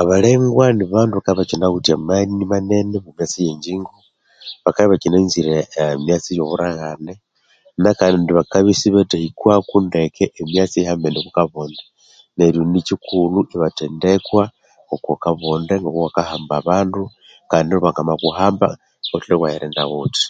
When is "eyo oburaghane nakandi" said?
6.32-8.30